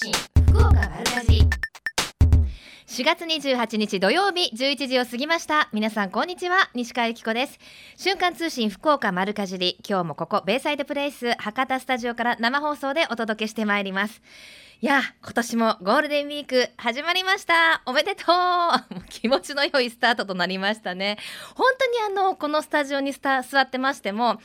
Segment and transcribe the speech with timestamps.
[0.00, 0.12] 信
[0.52, 1.42] 福岡丸かじり。
[2.86, 5.68] 4月28日土曜日11時を過ぎました。
[5.72, 7.58] 皆さんこんにちは西川由紀子です。
[7.96, 9.80] 瞬間通信福岡丸かじり。
[9.88, 14.22] 今日もここベイサイドプレイス博多スタジオから生放送でお届けしてまいります。
[14.80, 17.82] いや今年もゴールデンウィーク始まりました。
[17.84, 19.02] おめでとう。
[19.10, 21.18] 気持ちの良いスタートとなりましたね。
[21.56, 24.40] 本当にあのこのスタジオに座ってましても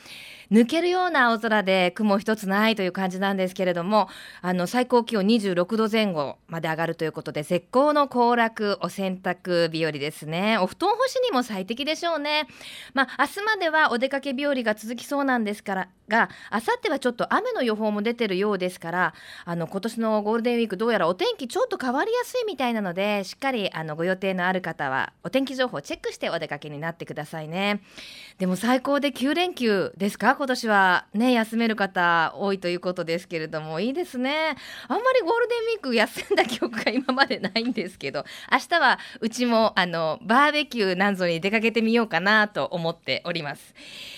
[0.52, 4.10] 抜けるような青空で雲一つないという感じなんですけれども
[4.42, 10.58] あの最高気温26度前後まで上がるということで絶好の行楽お洗濯日和ですね。
[10.58, 12.48] お布団干しにも最適でしょうね。
[12.96, 19.13] まあ明日まではお出かけ日和が続きそうなんですからが明後日はちょっと雨の予報も出てるようですから
[19.46, 27.82] あの今年のゴールデンウィークどうやらお天気ちょっと変わりやすいみたいなのでしっかりあのご予定のある方はお天気情報をチェックしてお出かけになってくださいね。
[28.40, 30.36] でも最高で9連休ですか？
[30.36, 34.55] 今年はね休める方多いということですけれどもいいですね。
[34.88, 43.76] あんまりゴールデンウィーク休んだ記憶が今までないんですけど明日はうちもあのバーベキューなんぞに出かけてみようかなと思っております、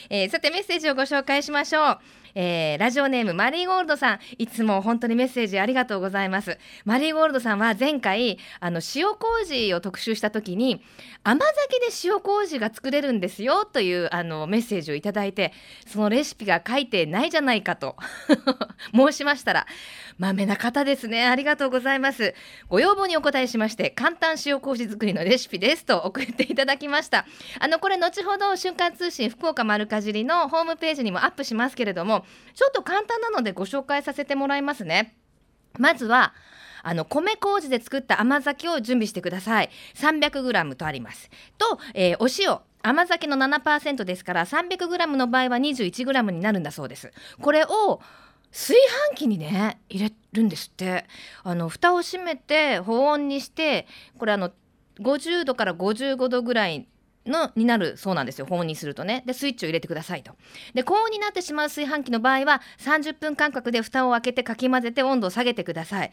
[0.09, 1.99] えー、さてメッセージをご紹介しましょう。
[2.37, 4.19] えー、ラジオネームマリーゴールドさん。
[4.37, 6.57] いつも本当にメッセージありがとうございます。
[6.83, 10.83] マリーゴールドさんは前回あの塩麹を特集した時に
[11.23, 15.53] 甘酒で塩麹が作れるんですよというあのメッセージをいただいて
[15.87, 17.95] そのレシピが書いてないじゃないかと。
[18.93, 19.65] 申しましたら
[20.17, 21.25] まめな方ですね。
[21.25, 22.35] ありがとうございます。
[22.67, 27.25] ご要望にお答えしまして簡単塩麹作りのレシピですと送っていただきました。
[27.61, 35.15] あのこれ後ほど瞬間通信福岡丸かじりのホームページにもアップしますけれどもちょっと簡単なのでご紹介させてもらいますね。
[35.77, 36.33] まずは
[36.83, 39.69] あの米麹で作った甘酒を準備してください。
[39.95, 41.29] 300g とあります。
[41.57, 42.59] と、えー、お塩。
[42.83, 47.11] 甘酒の7%ですから 300g の場合は 21g になるんだそうです。
[47.41, 47.99] これを
[48.51, 48.77] 炊
[49.11, 51.05] 飯器にね入れるんですって。
[51.43, 53.87] あの蓋を閉めて保温にして
[54.19, 54.51] これあの
[54.99, 56.87] 50度から55度ぐらい
[57.25, 58.45] のになるそうなんですよ。
[58.45, 59.23] 保温にするとね。
[59.25, 60.35] でスイッチを入れてくださいと。
[60.73, 66.11] で高温になってしまう炊飯器の場合は30分間隔で蓋を開けてかき混ぜて温度を下げてください。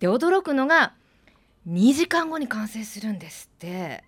[0.00, 0.94] で驚くのが
[1.68, 4.04] 2時間後に完成するんですって。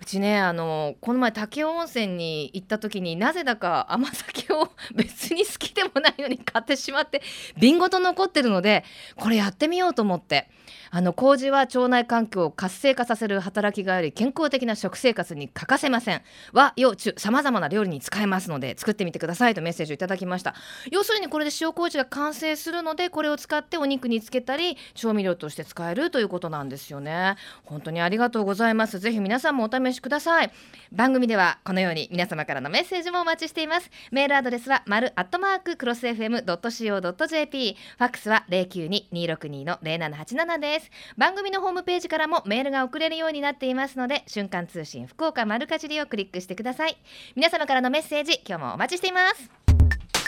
[0.00, 7.22] うちねあのこの前武雄温泉に行った時になぜだか甘酒を別に好きでもないのに買ってしまって
[7.58, 8.84] 瓶ごと残ってるので
[9.16, 10.48] これやってみようと思って。
[10.92, 16.22] あの麹は腸内環境を活性化させる働きがあり健康的な食生活に欠かせません。
[16.52, 20.54] 和洋中さまざまな料理に使えますので作ってみてくださいとメッセージをいただきました。
[20.90, 27.36] 要するにこれで塩麹が完成するのでこれを使ってお肉につけたり調味料として使えるということなんですよね。
[27.64, 28.98] 本当にありがとうございます。
[28.98, 30.50] ぜひ皆さんもお試しください
[30.90, 46.96] 番組ではこのように皆様からのメッセージもお待ちしていますメールアドレスは丸アットマーククロス FM.co.jp ファックスは092-262の0787ですです番組のホームページからもメールが送れるようになっていますので瞬間通信福岡丸かじりをクリックしてください
[47.34, 49.50] 皆様からのメッセージ今日もお待ちしています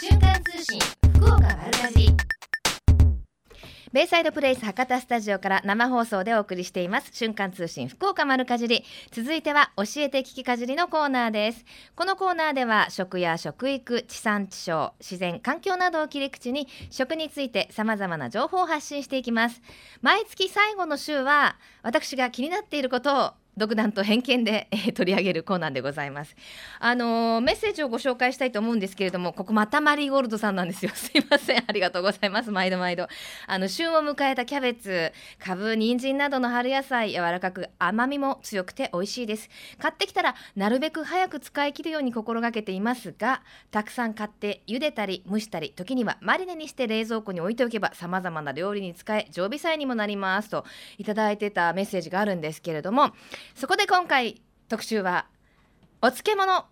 [0.01, 0.81] 瞬間通信
[1.15, 2.42] 福岡丸かじり
[3.93, 7.11] ベイサイドプレイス博多スタジオから生放送でお送りしています。
[7.13, 8.85] 瞬間通信福岡丸かじり。
[9.11, 11.67] 続いては教えて聞きかじりのコーナーです。
[11.95, 19.61] このコーナーでは食や食育地産地消自然環境などを切り口に食について様々な情報を発信していきます。
[20.01, 26.35] 毎月最後の週は私が気になっていることを独断と偏見で、えー、取り上げるコーナーでございます。
[26.81, 30.91] あのー、メッセージをご紹介したいと思うんですけれども、ここまたマリーゴールドさんなんですよ。
[30.97, 32.51] すいません、ありがとうございます。
[32.51, 33.09] 毎度毎度。
[33.47, 39.51] あの旬を迎えたキャベツ、カブ、人参などの春野菜、柔らかく甘みも強くて美味しいです。
[39.79, 50.65] 買ってきたらなるべく早く使い切るように心がけていますが、たくさん買って茹でたり蒸したり、時にはマリネにして冷蔵庫に置いておけば様々な料理に使え常備菜にもなりますと
[50.97, 53.13] いただいてたメッセージがあるんですけれども。
[53.55, 55.27] そこで今回特集は
[56.01, 56.67] お漬物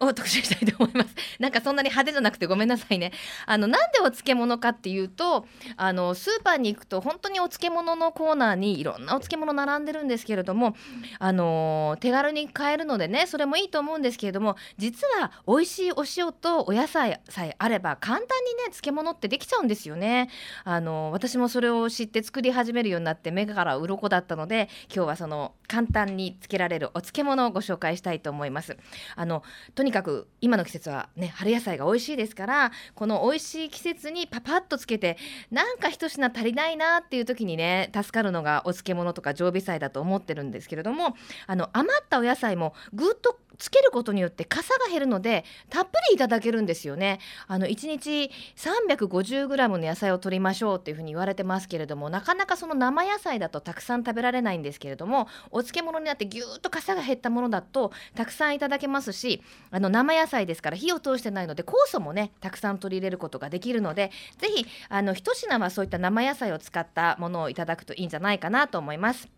[0.00, 1.14] を特集したいと思います。
[1.38, 3.12] なんかそんなに派手じゃなくてごめんなさいね。
[3.46, 10.76] あのなんでお漬物かっていうと、あのスーパーに行くと本当にお漬物のコーナーにいろんなお漬物並んでるんですけれども、
[11.18, 20.30] あの手軽に買えるのでね、それもいいと思うんですけれども、実は美味しいお塩とお野菜さえあれば簡単にね漬物ってできちゃうんですよね。
[20.64, 28.76] あの私もそれを知って作り始めるようになって目から鱗だったので、今日はその簡単につけられるお漬物をご紹介したいと思います
[29.14, 29.42] あの
[29.74, 35.16] とにかく今の季節はね春野菜が美味しいですからこの美味しい季節にパパッとつけて
[35.50, 47.18] なんか一品足りないなっていう時にね助かるのがお漬物とか常備菜だと思ってるんですけれどもあの余ったお野菜もぐっとつけることによってかさが減るのでたっぷりいただけるんですよね。
[47.48, 69.37] あの1日 350g の野菜を取りましょうっていうふうに言われてますけれどもなかなかその生野菜だとたくさん食べられないんですけれどもお漬物になってぎゅーっとかさが減ったものだとたくさんいただけますしああの生野菜ですから火を通してないので酵素もねたくさん取り入れることができるので是非あの一品はそういった生野菜を使ったものをいただくといいんじゃないかなと思います。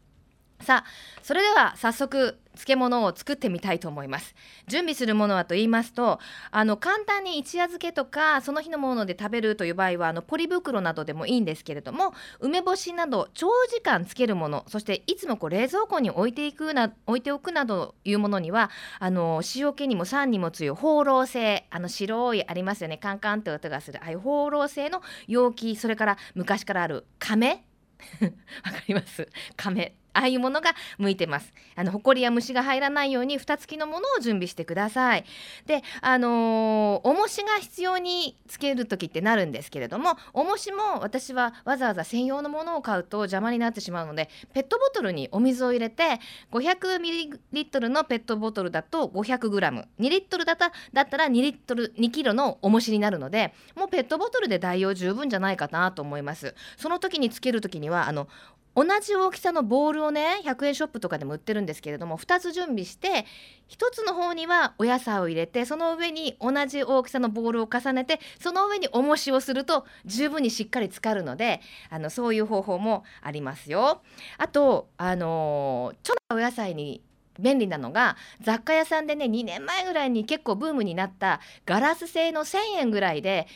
[0.62, 4.34] さあそれでは早速漬物を作ってみたいと思います。
[4.66, 6.18] 準備するものはと言いますと
[6.50, 22.98] あの簡単に一夜漬けとかその日のもので食べるという場合はあのポリ袋などでもいいんですけれども梅干しなど長時間つけるものそしていつもこう冷蔵庫に置いていくな置いておくなどいうものにはあの塩気にも酸にも強い放浪性あの白いありますよね。
[22.98, 27.64] カンカンって音がするああいう放浪性の容器それから昔からある亀？
[28.20, 29.28] わかります？
[29.56, 29.99] 亀。
[30.12, 31.52] ああいうものが向いてます。
[31.76, 35.24] あの埃や虫が入らないように蓋付きのものを準備してください。
[35.66, 46.20] であのー、重しが必要につける時ってなるんですけれども重しも私はわざわざ専用のものを買うと邪魔になってしまうのでペットボトルにお水を入れて
[46.52, 56.54] 500ml のペットボトルだと 500g2 リットルだっただったら2リットル2キロの重しになるのでもうペットボトルで代用十分じゃないかなと思います。
[56.76, 58.28] その時につける時にはあの
[58.76, 63.26] 同じ大きさのボールをね100円ショップとかでも売ってるんですけれども2つ準備して
[63.68, 74.02] 1つの方にはお野菜を入れてその上に同じ大きさのボールを重ねてその上に重しをすると十分にしっかり浸かるのであのそういう方法もありますよ。
[74.38, 77.02] あとあのちょっとお野菜に
[77.38, 83.46] 便利なのが雑貨屋さんでね2年前ぐらいに結構ブームになったガラス製の1,000円ぐらいで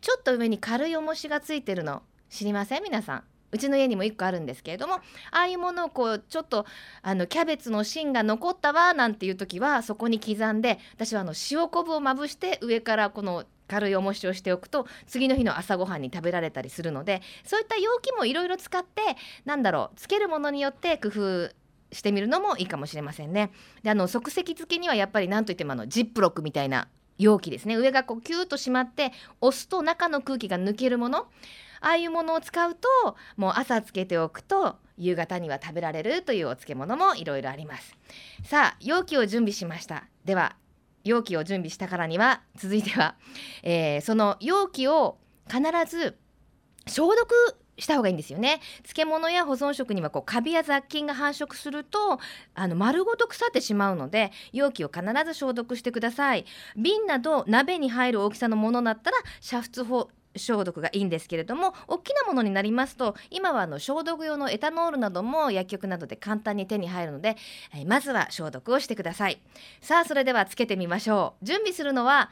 [0.00, 2.82] ちょっと上に軽い重しがついてるの知りません？
[2.82, 3.33] 皆さん。
[3.54, 6.66] うちの家にも1個あるんですけれどもああいうものをこうちょっと
[7.02, 19.02] あのキャベツの芯が残ったわなんていう時はそこに刻んで私はあの塩昆布をまぶして上からこの軽い重しをしておくと次の日の朝ごはんに食べられたりするのでそういった容器もいろいろ使って
[19.44, 21.50] なんだろうつけるものによって工夫
[21.92, 23.52] してみるのもいいかもしれませんね。
[23.82, 26.88] であの即席漬けにはやっぱり何といってもあのジップロックみたいな
[27.18, 27.76] 容器ですね。
[27.76, 31.26] 上がこうキューッと閉まって押すと中の空気が抜けるもの。
[31.80, 32.88] ああいうものを使うと
[33.36, 37.96] もう朝つけておくと夕方には食べられるというお漬物もいろいろあります。
[38.44, 40.04] さあ容器を準備しました。
[40.24, 40.56] では
[41.04, 43.16] 容器を準備したからには続いては、
[43.62, 46.16] えー、その容器を必ず
[46.86, 47.34] 消毒
[47.78, 48.60] した方がいいんですよね。
[48.82, 52.18] 漬物や保存食にはこうカビや雑菌が繁殖すると
[52.54, 56.44] あの丸ごと腐ってしまうので容器を必ず消毒してください。
[56.76, 67.36] 瓶など鍋に入る大きさのものだったら煮沸法消毒がいいんですけれども大きなものになりますと今はあの消毒用のエタノールなども薬局などで簡単に手に入るので、
[67.72, 69.40] えー、まずは消毒をしてください。
[69.80, 71.44] さあそれではつけてみましょう。
[71.44, 72.30] 準備するのは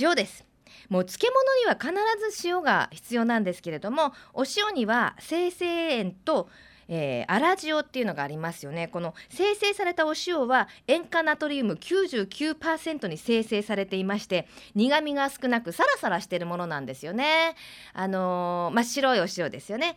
[0.00, 0.51] 塩です。
[0.88, 1.92] もう漬物には必
[2.32, 6.48] ず塩が必要なんですけれどもお塩には生成塩と
[6.94, 8.88] えー、アラジオっていうのがありますよね。
[8.88, 17.54] この生成されたお塩は塩化ナトリウム99%に生成されていまして苦味が少なくサラサラしてるものなんですよね。
[17.94, 19.96] あのー、真っ白いお塩ですよね。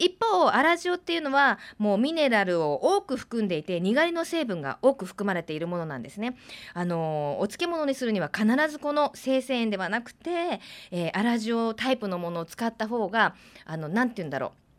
[0.00, 6.36] 一方アラジオっていうのはもうミネラルを多く含んでいてにがりの成分が多く含まれているものなんですね。
[6.72, 10.60] あのお漬物にするには必ずこの生成塩ではなくて、
[10.90, 13.34] えー、アラジオタイプのものを使った方が
[13.66, 14.69] あの何て言うんだろう。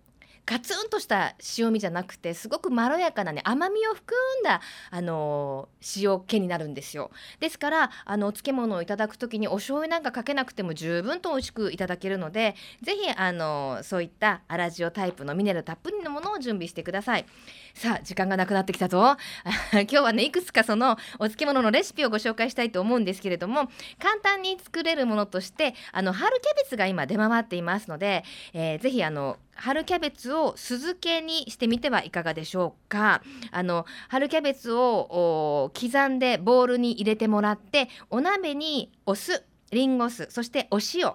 [0.46, 7.12] ガツンとした塩味じゃなくてすごくまろやかなね甘みを含んだあの塩気になるんですよ。
[7.40, 17.26] ですからあのお漬物をいただく時にお醤油なんかかけなくても十分と美味しくいただけるので是非あのそういった粗塩タイプのミネラルたっぷりのものを準備してください。
[17.74, 19.16] さあ時間がなくなってきたぞ。
[19.72, 23.70] 今日はねいくつかそのお漬物のレシピをご紹介したいと思うんですけれども
[24.00, 33.22] 簡単に作れるものとしてあの春キャベツが今出回っていますので、えー、ぜひあの春キャベツを酢漬けにしてみてはいかがでしょうか。
[33.52, 41.14] あの春キャベツを刻んでボウルに入れてもらってお鍋にお酢リンゴ酢そしてお塩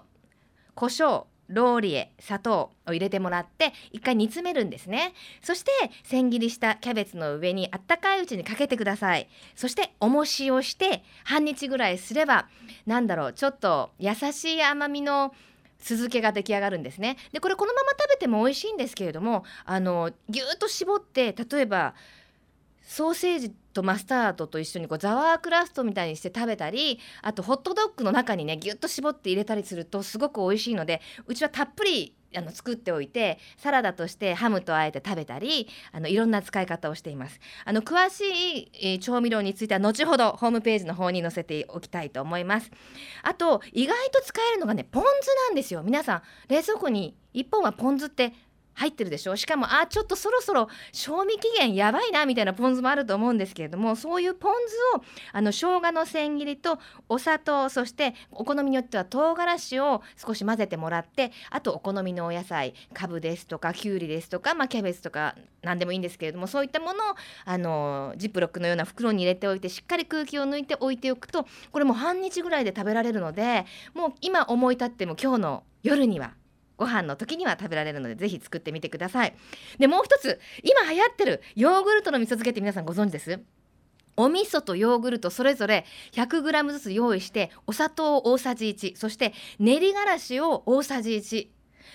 [0.75, 5.14] 胡椒ローリエ砂糖を入れてもらって一回煮詰めるんですね。
[5.43, 5.71] そして
[6.02, 9.28] 千切りしたキャベツの上にあったかいうちにかけてください。
[9.55, 12.49] そして重しをして半日ぐらいすれば
[12.85, 15.35] なんだろうちょっと優しい甘みの
[15.87, 17.16] 酢漬けが出来上がるんですね。
[17.33, 21.95] でこれこのまま食べても美味しいんですけれどもあのぎゅーっと絞って例えば
[22.87, 37.40] ソーセージとマスタードと一緒にこうザワークラストみたいにして食べたりあとホットドッグの中にねギュッと絞って入れたりするとすごく美味しいのでうちはたっぷりあの作っておいてサラダとしてハムとあえて食べたりあのいろんな使い方をしています。
[37.64, 42.71] あの詳しい、調味料については後ほどホームページの方に載せておきたいと思います。
[43.23, 45.83] あと意外と使えるのがねポン酢なんですよ。
[45.83, 48.33] 皆さん冷蔵庫に1本はポン酢って
[48.76, 49.37] 入ってるでしょ？
[49.37, 54.54] しかもあちょっとそろそろ賞味期限やばいなみたいなポン酢もあると思うんですけれどもそういうポン
[54.95, 55.02] 酢を
[55.33, 56.78] あの生姜の千切りと
[57.09, 67.14] お砂糖そしてお好みによっては唐辛子を少し混ぜてもらってあとお好みのお野菜かぶですとかきゅうりですとか、まあ、キャベツとか何でもいいんですけれどもそういったものを
[67.45, 73.64] あのジップロックのような袋に入れておいてしっかり空気を抜いて置いておくとこれも半日ぐらいで食べられるので
[73.95, 76.35] もう今思い立っても今日の夜には
[76.76, 79.35] ご飯の時には食べられるのでぜひ作ってみてください。
[79.78, 83.40] でもう一つ今流行ってるヨーグルトの味噌漬けって皆さんご存知です？
[84.16, 91.49] お味噌とヨーグルトそれぞれ 100g ずつ用意してお砂糖大さじ1そして練りがらしを大さじ1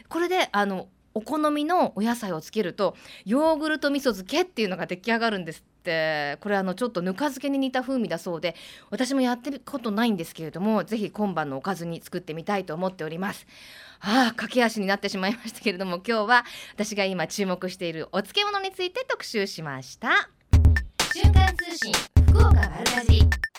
[0.08, 2.96] これであのお好みのお野菜をつけると
[3.26, 5.64] ヨーグルト味噌漬けっていうのが出来上がるんです。
[5.82, 8.56] ってこれあのちょっとぬか漬けに似た風味だそうで
[8.92, 13.48] 私もやってることないんですけれどもぜひ今晩のおかずに作ってみたいと思っております。
[14.04, 20.30] ああ駆け足になってしまいましたけれども今日は私が今注目しているお漬物について特集しました。
[21.14, 21.94] 瞬間通信
[22.30, 23.51] 福岡丸かじり。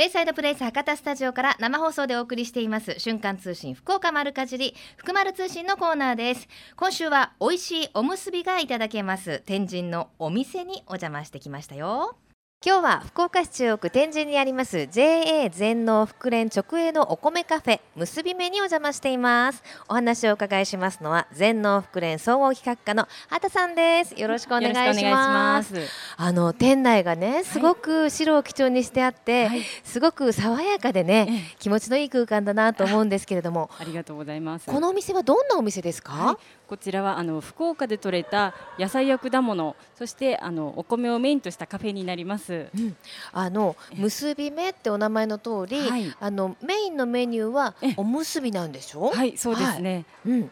[0.00, 2.94] ベイサイドプレイス博多スタジオから生放送でお送りしています。
[2.96, 6.48] 瞬間通信福岡丸かじり福丸通信のコーナーです。
[6.74, 9.42] 今週は美味しいおむすびがいただけます。
[9.44, 12.16] 天神のお店にお邪魔してきましたよ。
[12.62, 19.62] 今日は福岡市中央区天神にあります JA 全農福連直営のお米カフェ結び目にお邪魔しています。
[19.88, 24.12] お話をお伺いしますのは全農福連総合企画課の畑さんです。
[24.20, 24.98] よろしくお願いします。
[24.98, 25.74] いします。
[26.18, 29.62] あの店内がねすごく白を基調にしてあって、はい。
[29.82, 31.56] すごく爽やかでねええ。
[31.58, 33.70] 気持ちのいい空間だなと思うんですけれども。
[33.78, 34.66] ありがとうございます。
[34.66, 36.36] このお店はどんなお店ですか、はい、
[36.68, 42.49] こちらはあの福岡で採れた野菜や果物、そしてあのお米をメインとしたカフェになります。
[42.54, 42.96] うん。
[43.32, 46.14] あの結び目ってお名前の通り、はい。
[46.20, 47.94] あのメインのメニューはええ。
[47.96, 49.10] おむすびなんでしょ？
[49.10, 50.04] はい、そうですね。
[50.26, 50.50] うん、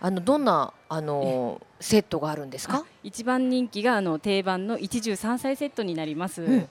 [0.00, 6.42] あのどんなあのセットがあるんですあか一番人気があの定番の一汁三菜セットになります。
[6.42, 6.68] うん。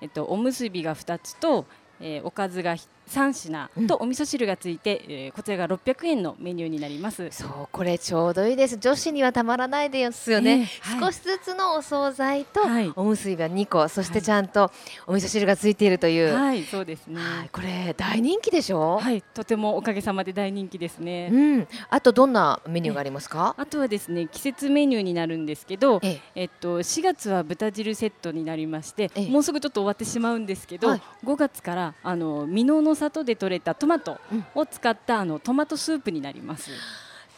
[0.00, 1.66] えっとおむすびが二つと、
[2.00, 2.74] えーおかずが
[3.10, 3.86] 三品うん。
[3.86, 7.28] とお味噌汁がついて、えーこちらが600円のメニューになります。
[7.30, 8.76] そうこれちょうどいいです。
[8.76, 11.12] 女子にはたまらないですよね、ええはい。
[11.12, 12.92] 少しずつのお惣菜とはい。
[12.96, 14.22] おむすびは2個そしてはい。
[14.22, 14.70] ちゃんと
[15.06, 17.20] お味噌汁がついているという、はいはい、そうですね。
[17.52, 21.30] これ大人気でしょ、はい、とてもおかげさまで大人気ですね。
[21.32, 23.54] うん、あとどんなメニューがありますか？
[23.56, 26.42] あとはですね季節メニューになるんですけど、ええ。
[26.42, 29.28] えっと、4月は豚汁セットになりまして、ええ。
[29.28, 31.02] もうすぐちょっと終わってしまうんですけど、はい。
[31.24, 34.44] 5月からあの美濃の里で採れたトマトうん。
[34.54, 36.70] を使ったあのトマトスープになります。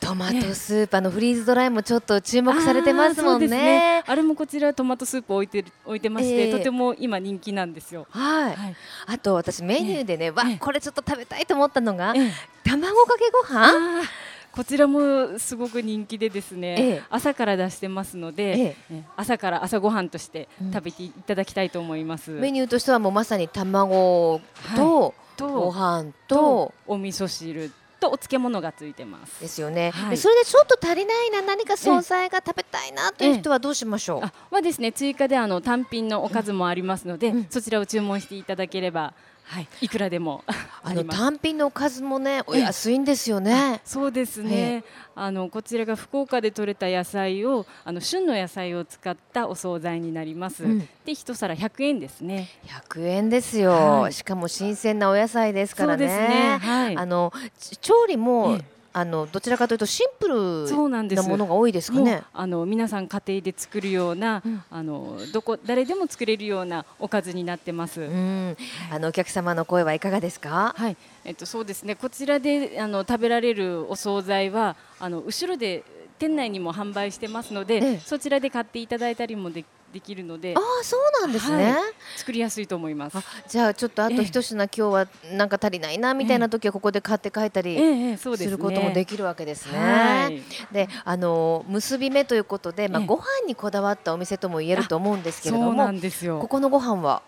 [0.01, 4.03] トマトスープあのフリーズドライもちょっと注目されてますもんあーそうですね。
[4.05, 6.53] あれもこちらトマトスープ置いてる置いてまして、ええ。
[6.53, 8.09] とても今人気なんですよ。
[8.11, 8.77] はい、はい。
[9.07, 10.59] あと私メニューでね、わええ。
[10.59, 12.33] これちょっと食べたいと思ったのが、ええ。
[12.65, 14.03] 卵かけご飯？
[14.51, 17.03] こちらもすごく人気でですね、ええ。
[17.09, 18.77] 朝から出してますので、ええ。
[18.91, 22.33] え朝から朝ごはんとしてうん食べていただきたいと思います。
[22.33, 24.41] メニューとしてはもうまさに卵
[24.77, 27.71] ととご飯ととお味噌汁
[28.01, 29.41] とお漬物がついてます。
[29.41, 30.11] ですよね、はい。
[30.11, 37.47] でそれでちょっと足りないな何か惣菜が食べたいなという人はどうしましょう、あはですね追加であの単品のおかずもありますので、うん。
[37.49, 40.45] そちらを注文していただければ、はい、いくらでも。
[40.83, 41.05] あの。
[41.05, 42.61] 単品のおかずもねおええ。
[42.63, 44.85] 安いんですよね、そうですね、
[45.15, 50.89] あのこちらが福岡で採れた野菜をあの旬の野菜を使ったお惣菜になります、うん。
[51.05, 52.49] で一皿100円ですね。
[52.91, 54.13] 100円ですよ、はい。
[54.13, 56.07] しかも新鮮なお野菜ですからね。
[56.07, 56.59] ね。
[56.59, 56.97] はい。
[56.97, 62.23] あのち調理も、ええあのどちらかというとシンプルなものが多いですかね。
[62.33, 64.63] あの皆さん家庭で作るような、うん。
[64.71, 68.03] あのどこ誰でも作れるようなおかずになってます。
[68.03, 68.57] うん、
[68.91, 70.75] あのお客様の声はいかがですか？
[70.77, 71.95] はい、えっとそうですね。
[71.97, 75.85] こちらであの食べられるお惣菜はあの後ろで
[76.19, 77.99] 店内にも販売してますので、ええ。
[77.99, 81.83] そちらで買っていただいたりもでできるのでああそうなんですね、はい
[82.17, 83.17] 作りやすいと思います。
[83.17, 89.79] あじゃあちょっとあとええ一品、今日はなんか足りないなみたいな時はここで買って帰ったりすることもできるわけですね。
[89.79, 90.43] はい。
[90.73, 96.39] であの結び目ということで、まあ、ええご飯にこだわったお店とも言えると思うんですけれどそうなもんですよ。
[96.39, 97.23] ここのご飯は、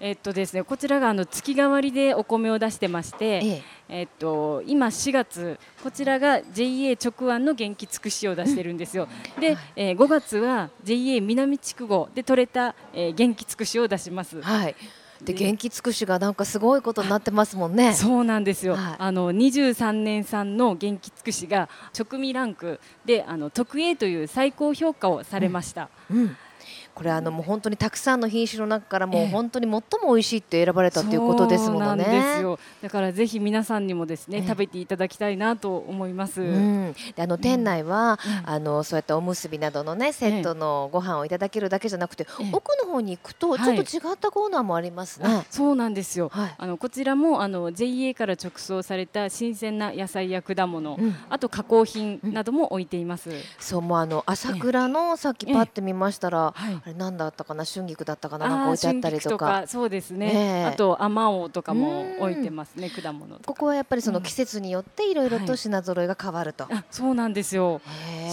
[0.00, 9.08] えっとですね、こちらがあの月替わりでお米を出してまして、えええっと今4月こちらが JA 直案の元気つくしを出してるんですよ。
[9.40, 14.42] で、えー、5月は JA 南筑後で採れた、えー、元気つくしを出します。
[14.42, 14.76] はい。
[15.24, 17.92] で元気尽くしがなんかすごいことになってますもんね。
[17.94, 18.74] そうなんですよ。
[18.74, 25.88] はい、あの23年産の元気尽くしが直味ランクであの特 A という最高評価をされました。
[26.10, 26.36] うん、うん
[26.96, 32.04] これあのもう本当にたくさんの品種の中からもう本当に最も美味しいって選ばれたということですものね。
[32.04, 32.58] ですよ。
[32.82, 36.40] だからぜひ皆さんにもですね、食べていただきたいなと思います。
[36.40, 45.34] うん、であの店内は、うん、あのそうやっておむすびなどのねセットのご飯をいただけるだけじゃなくて、奥の方に行くとちょっと違ったコーナーもありますね。
[45.34, 46.30] はい、そうなんですよ。
[46.32, 53.30] はい、あのこちらもあの JA から直送された新鮮な野菜や果物、うん、あと加工品なども置いています。
[53.58, 56.54] そうもうあの朝倉のさっきパって見ましたら、
[56.86, 57.64] あれなんだったかな？
[57.64, 58.48] 春菊だったかな？
[58.48, 59.64] なんか置いてあったりとか。
[59.66, 63.40] そうですね、あとあまおうとかも置いてますね果物。
[63.44, 67.80] ここはやっぱりその季節によっていろいろと品揃えが変わると、はい、そうなんですよ。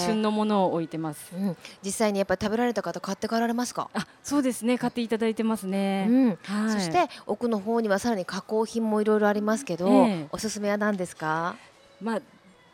[0.06, 3.90] 旬のものを置いてます、うん、実際にやっぱり食べられた方買って帰られますか？
[3.96, 4.78] あそうですね。
[4.78, 6.28] 買っていただいてますね、うん。
[6.28, 6.38] はい、
[6.74, 11.56] そして奥の方にはさらに加工品もいろいろありますけど、えー、おすすめは何ですか？
[12.00, 12.22] まあ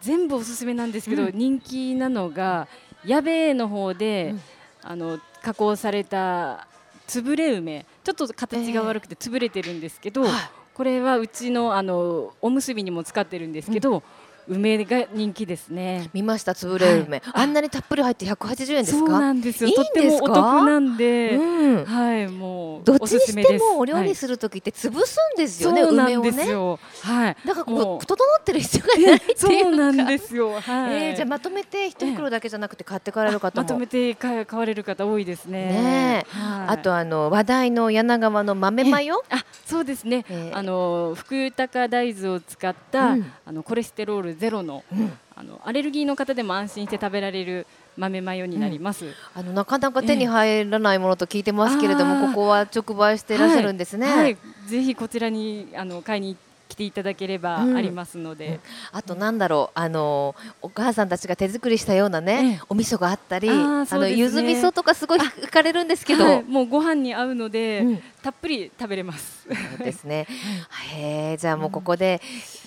[0.01, 2.67] 全部おすすめなんですけど、うん、人気なのが
[3.05, 4.36] 矢部の方で、
[4.83, 6.67] あの加工された
[7.08, 7.86] つぶれ梅。
[8.03, 10.25] ちょっと形が悪くて潰れてるんですけど、
[10.74, 14.03] これはうちのあのおむすびにも使ってるんですけど、うん
[14.50, 16.10] 梅が人気ですね。
[16.13, 18.98] 見ましたつぶれ梅、はい、あんなにたっぷり入って180円ですか？
[19.00, 19.70] そうなんですよ。
[19.70, 26.79] いいとってもお得なんで、うん、はいもうどっちにしてもお料理する時って潰すんですよね、はい、梅をね。
[27.01, 27.38] はい。
[27.46, 30.60] だからこう整ってる必要がないっていう そうなんですよ。
[30.60, 30.96] はい。
[30.96, 35.60] えー、じゃあまとめて一袋だけじゃなくて買って帰られる方もまとめて買われる方多いですね。
[35.70, 39.24] ね、はい、あとあの話題の柳川の豆マヨ？
[39.29, 40.25] あそうですね。
[40.29, 47.67] えー、あの福豊大豆を使った、うん、あのコレステロールゼロのうん、あのアレルギーの方でも安心して食べられる
[47.98, 54.08] 豆マヨになります、うん、あのなかなか手に入らないものと聞いてますけれども、えー、ここは直売していらっしゃるんですね。
[54.08, 54.17] はい。
[54.17, 56.38] はい、ぜひこちらにあの買いに
[56.69, 58.53] 来ていただければありますので、うん。
[58.53, 58.60] うん、
[58.93, 59.79] あとなんだろう。
[59.79, 69.47] あのお母さんたちが手作りしたようなね、お味噌があったりあ、ね、の柚子味噌とかすごい惹かれるんですけど、はい、もうご飯に合うので、うん、たっぷり食べれます。
[69.47, 70.27] そうですね。
[70.93, 72.21] へえ、じゃあもうここで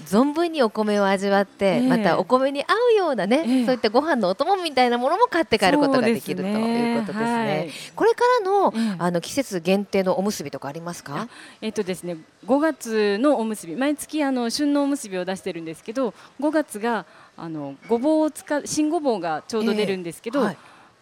[0.07, 7.71] 存分にお米を味わって、またお米に合うようなね、そういったご飯のお供みたいなものも買って帰ることができるということですね。
[7.95, 11.29] これからのあの季節限定のおむすびとかありますか？
[11.61, 17.05] えっとですね、5月のおむすび、毎月あの旬のおむすびを出してるんですけど、5月が
[17.37, 20.51] あのごぼうを使う新ごぼうがちょうど出るんですけど、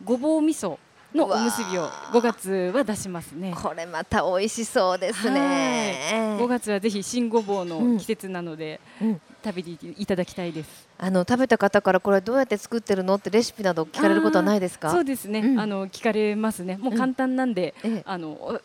[0.04, 0.78] ごぼう味噌
[1.14, 3.54] のおむすびを5月は出しますね。
[3.60, 6.36] これまた美味しそうですね。
[6.38, 9.08] 5月はぜひ新ごぼうの季節なので、うん。
[9.08, 10.88] うん、食べていただきたいです。
[10.98, 14.90] あの食べた方からこれどうやって作ってるのってレシピなど聞かれることはないですか？
[14.90, 16.76] そうですね、うん、あの聞かれますね。
[16.76, 18.60] もう簡単なんで、あの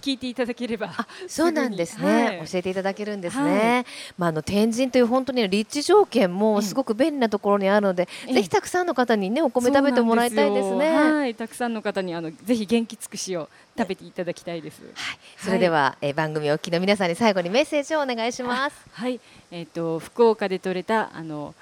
[0.00, 0.90] 聞いていただければ。
[1.26, 3.84] そうなんですね、はい、教えていただけるんですね、はい、
[4.16, 10.90] まああの天神という本当に立地条件もすごく便利なところにあるので、ぜひたくさんの方にねお米食べてもらいたいですね。
[10.94, 11.34] はい。
[11.34, 18.76] たくさんの方にあのぜひ元気尽くしを食べていただきたいです、はい、それでは、え番組お聞きの皆さんに最後にメッセージをお願いします。
[18.92, 19.20] はい。
[19.50, 21.54] えっ、ー、と福岡で採れたあの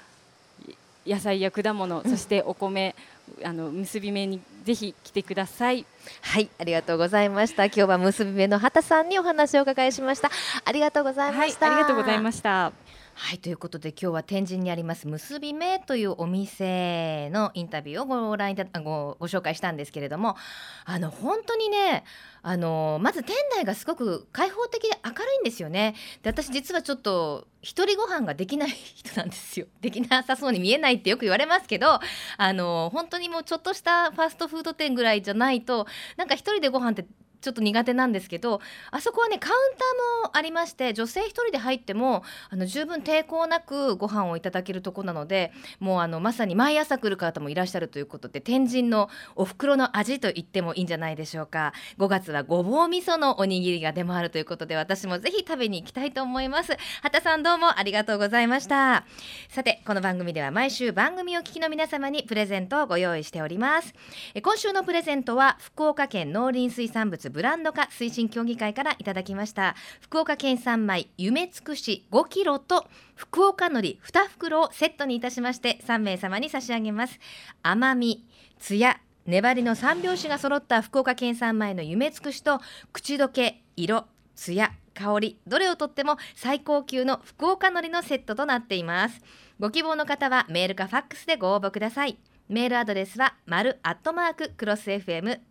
[1.05, 2.95] 野菜や果物、そしてお米
[3.43, 5.85] あの結び目にぜひ来てください。
[6.21, 7.65] はいありがとうございました。
[7.65, 10.29] 今日は結び目の畑さんにお話を伺いしました。
[10.65, 12.73] ありがとうございました、はい、ありがとうございました
[13.19, 20.35] はいということで今日は天神にあります結び目というお店のインタビューをご覧いたごご紹介したんですけれども
[20.85, 22.03] あの本当にね
[22.43, 25.95] あのまず店内がすごく開放的で明るいんですよね。
[26.21, 29.65] で私実はちょっと一人ご飯ができない人なんですよ。
[29.81, 31.99] できなさそうに見えないってよく言われますけど
[32.37, 37.07] あの本当にもうちょっとしたファストフード店ぐらいじゃないとなんか一人でご飯って
[37.41, 51.73] ちょっと苦手なんですけどあそこはねカウンターもありまして女性1人で入ってもあの十分抵抗なくご飯をいただけるとこなのでもうあのまさに毎朝来る方もいらっしゃるということで天神のお袋の味と言ってもいいんじゃないでしょうか。
[51.97, 56.77] 5月はごぼう味噌のおにぎりが出回るということで私もぜひ食べに行きたいと思います。
[57.01, 59.05] 畑さんどうもありがとうございました。
[59.49, 63.93] さてこの番組では毎週番組を聞きの皆様にプレゼントをご用意しております。
[64.41, 69.75] 今週のプレゼントは福岡県農林水産物ブランド化推進協議会からいただきました。
[70.01, 77.19] 福岡県産米夢つくし5キロと福岡のり2袋をセットにいたしまして3名様に差し上げます。
[77.63, 78.25] 甘み
[78.59, 82.61] つや粘りの3拍子が揃った福岡県産米の夢つくしと
[82.93, 89.21] 口どけ色艶香りどれをとっても最高級の福岡海苔のセットとなっています。
[89.59, 92.17] ご希望の方はメールかファックスでご応募ください。
[92.49, 95.41] メールアドレスは丸アットマーククロス FM.co.jp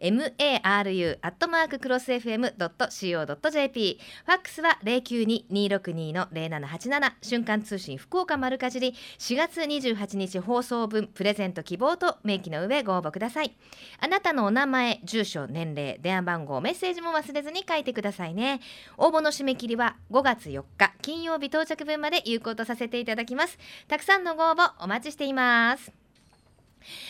[0.00, 8.94] maru アットマーククロス FM.co.jp ファックスは092-262の0787瞬間通信福岡丸かじり。
[9.18, 13.56] 4月28日放送分プレゼント希望と明記の上ご応募ください。
[14.00, 18.60] あなたのお名前住所年齢電話番号メッセージも忘れずに書いてくださいね。
[18.96, 23.58] 応募の締め切りは5月4日金曜日到着分まで有効とさせていただきます。
[23.88, 25.90] たくさんのご応募待ちしています。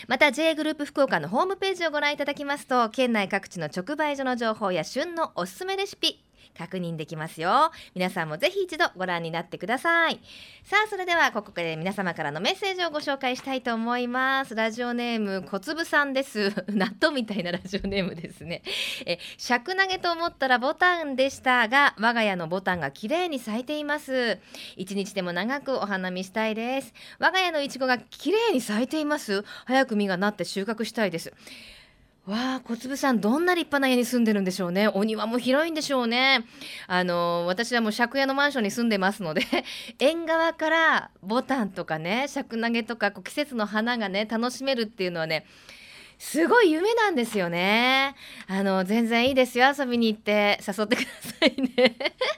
[0.07, 6.23] また J グループ福岡のホームページをご覧いただきますと県内各地の直売所の情報や旬のおすすめレシピ
[6.57, 7.71] 確認できますよ。
[7.95, 10.21] 皆さんもぜひ一度ご覧になってください。
[10.65, 14.55] さあそれではここで皆様からのメッセージをご紹介したいと思います。
[14.55, 16.51] ラジオネーム小粒さんです。
[16.69, 18.63] 納豆みたいなラジオネームですね。
[19.07, 24.39] え尺投げと思ったらボタンでしたが我が家のボタンが綺麗に咲いています。
[24.77, 26.93] 一日でも長くお花見したいです。
[27.19, 29.45] 我が家のいちごが綺麗に咲いています。
[29.65, 31.33] 早く実がなって収穫したいです。
[32.27, 34.87] わあ小粒さんどんな立派な家に住んでるんでしょうね。
[34.87, 36.45] お庭も広いんでしょうね。
[36.87, 39.43] あの私はもう借家のマンションに住んでますので
[39.99, 45.47] 縁側からボタンとかね尺投げとかこう季節の花がね楽しめるっていうのはね
[46.25, 48.15] すごい夢なんですよね。
[48.47, 51.97] あの全然いいですよ遊びに行って誘ってくださいね。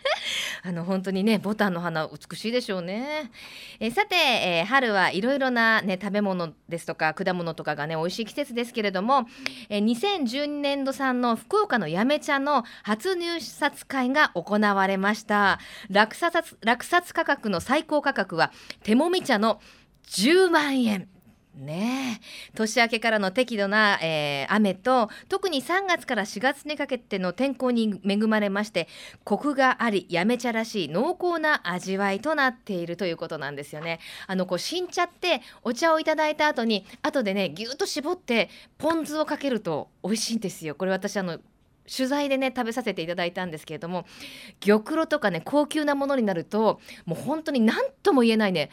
[0.65, 3.31] あの本当にねボタンの花美しいでしょうね。
[3.79, 9.29] えさて、えー、春はいろいろなね食べ物ですとか果物とかがね美味しい季節ですけれども、
[9.69, 15.61] えー、2012年度産の福岡のやめ茶の初入札会が行われました。
[15.91, 18.51] 落札落札価格の最高価格は
[18.83, 19.61] 手もみ茶の
[20.09, 21.14] 10万円。
[21.57, 22.21] ね
[22.55, 28.89] 年明けからの適度な、えー、雨と特に3月から4月にかけての天候に恵まれまして
[29.25, 34.01] コクがありやめ茶らしい濃厚な味わいとなっているということなんですよね。
[34.27, 40.75] あのこう新茶ってお茶をいただいた後に後でねぎゅっと絞ってポン酢をかけると美味しいんですよ。
[40.75, 41.39] これ私あの
[41.87, 44.07] 取材でね食べさせていただいたんですけれども
[44.61, 48.71] 玉露とかね高級なものになるともう本当に何とも言えないね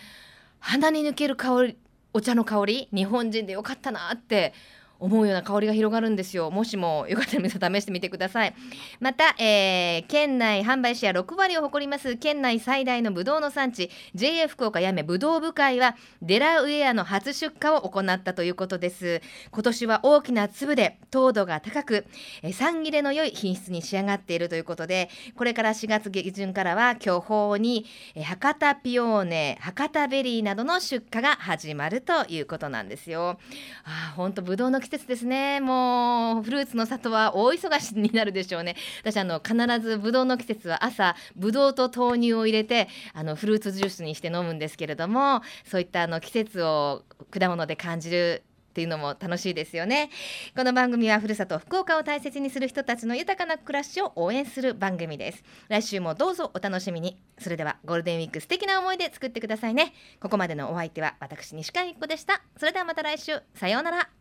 [0.60, 1.78] 鼻に抜ける香り
[2.14, 4.54] お茶の香り日本人でよかったなって
[5.02, 6.52] 思うような香りが広がるんですよ。
[6.52, 8.54] もしもよかったら皆さん試してみてください。
[9.00, 19.22] また、えー、県内販売シェア6割を誇ります県内最大のブドウの産地 JA 福岡やめブドウ部会はデラウェアの初出荷を行ったということです。
[19.52, 22.06] 今年は大きな粒で糖度が高く、
[22.44, 27.86] えー、酸切れの良い品質に仕上がっているということでこれから4月下旬からは巨峰に、
[28.24, 33.40] 博多ピオーネ博多ベリーなどの出荷が始まるということなんですよ。
[33.84, 38.76] あ本当ブドウの季節ですねもうフルーツの里は大忙しになるでしょうね。
[39.02, 50.10] 私あの必ずぶどうの季節は朝ぶどうと豆乳を入れてあのフルーツジュースにして飲むんですけれどもそういったあの季節を果物で感じるっていうのも楽しいですよね。
[50.56, 55.44] この番組はふるさと福岡を大切にする人たちの豊かな暮らしを応援する番組です。
[55.68, 57.18] 来週もどうぞお楽しみに。
[57.38, 59.94] それではゴールデンウィーク素敵な思い出作ってくださいね。
[60.22, 62.42] ここまでのお相手は私西川由子でした。
[62.58, 63.42] それではまた来週。
[63.56, 64.21] さようなら。